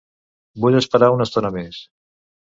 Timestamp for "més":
1.57-1.83